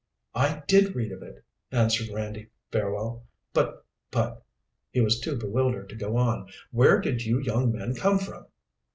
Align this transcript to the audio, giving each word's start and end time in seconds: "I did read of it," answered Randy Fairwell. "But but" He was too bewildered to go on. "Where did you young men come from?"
"I 0.33 0.63
did 0.67 0.95
read 0.95 1.11
of 1.11 1.21
it," 1.21 1.45
answered 1.71 2.09
Randy 2.11 2.49
Fairwell. 2.71 3.27
"But 3.53 3.85
but" 4.09 4.41
He 4.93 4.99
was 4.99 5.19
too 5.19 5.35
bewildered 5.37 5.89
to 5.89 5.95
go 5.95 6.17
on. 6.17 6.47
"Where 6.71 6.99
did 6.99 7.21
you 7.23 7.39
young 7.39 7.71
men 7.71 7.93
come 7.93 8.17
from?" 8.17 8.45